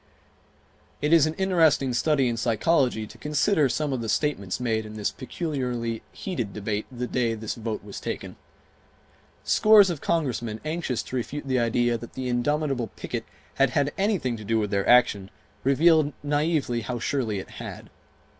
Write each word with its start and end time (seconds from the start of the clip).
It 0.99 1.13
is 1.13 1.27
an 1.27 1.35
interesting 1.35 1.93
study 1.93 2.27
in 2.27 2.35
psychology 2.35 3.05
to 3.05 3.19
consider 3.19 3.69
some 3.69 3.93
of 3.93 4.01
the 4.01 4.09
statements 4.09 4.59
made 4.59 4.83
in 4.83 4.95
the 4.95 5.11
peculiarly 5.15 6.01
heated 6.11 6.53
debate 6.53 6.87
the 6.91 7.05
day 7.05 7.35
this 7.35 7.53
vote 7.53 7.83
was 7.83 7.99
taken. 7.99 8.35
Scores 9.43 9.91
of 9.91 10.01
Congressmen, 10.01 10.59
anxious 10.65 11.03
to 11.03 11.15
refute 11.15 11.47
the 11.47 11.59
idea 11.59 11.99
that 11.99 12.13
the 12.13 12.29
indomitable 12.29 12.87
picket 12.95 13.25
had 13.53 13.69
had 13.69 13.93
anything 13.95 14.35
to 14.37 14.43
do 14.43 14.57
with 14.57 14.71
their 14.71 14.89
action, 14.89 15.29
revealed 15.63 16.13
naively 16.23 16.81
how 16.81 16.97
surely 16.97 17.37
it 17.37 17.51
had. 17.61 17.91